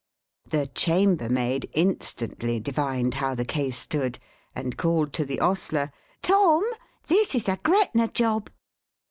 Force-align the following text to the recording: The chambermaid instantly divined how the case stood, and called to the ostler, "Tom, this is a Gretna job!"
The 0.49 0.65
chambermaid 0.65 1.69
instantly 1.75 2.59
divined 2.59 3.13
how 3.13 3.35
the 3.35 3.45
case 3.45 3.77
stood, 3.77 4.17
and 4.55 4.75
called 4.75 5.13
to 5.13 5.25
the 5.25 5.39
ostler, 5.39 5.91
"Tom, 6.23 6.63
this 7.05 7.35
is 7.35 7.47
a 7.47 7.57
Gretna 7.61 8.07
job!" 8.07 8.49